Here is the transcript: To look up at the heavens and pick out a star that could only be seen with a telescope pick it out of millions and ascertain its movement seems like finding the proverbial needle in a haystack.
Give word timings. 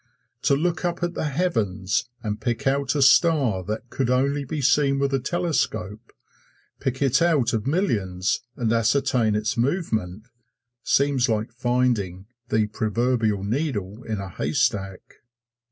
To 0.41 0.55
look 0.55 0.83
up 0.83 1.03
at 1.03 1.13
the 1.13 1.27
heavens 1.29 2.09
and 2.23 2.41
pick 2.41 2.65
out 2.65 2.95
a 2.95 3.03
star 3.03 3.63
that 3.65 3.91
could 3.91 4.09
only 4.09 4.43
be 4.43 4.59
seen 4.59 4.97
with 4.97 5.13
a 5.13 5.19
telescope 5.19 6.11
pick 6.79 7.03
it 7.03 7.21
out 7.21 7.53
of 7.53 7.67
millions 7.67 8.41
and 8.55 8.73
ascertain 8.73 9.35
its 9.35 9.57
movement 9.57 10.27
seems 10.81 11.29
like 11.29 11.51
finding 11.53 12.25
the 12.49 12.65
proverbial 12.65 13.43
needle 13.43 14.01
in 14.01 14.19
a 14.19 14.27
haystack. 14.27 15.17